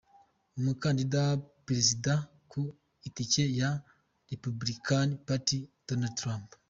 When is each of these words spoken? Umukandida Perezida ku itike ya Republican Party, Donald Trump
Umukandida 0.57 1.21
Perezida 1.65 2.13
ku 2.51 2.61
itike 3.07 3.43
ya 3.59 3.71
Republican 4.31 5.07
Party, 5.25 5.57
Donald 5.87 6.15
Trump 6.21 6.47